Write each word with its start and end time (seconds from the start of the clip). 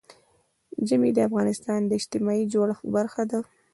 ژمی 0.87 1.11
د 1.13 1.19
افغانستان 1.29 1.79
د 1.85 1.91
اجتماعي 1.99 2.43
جوړښت 2.53 2.83
برخه 2.95 3.23
ده. 3.31 3.39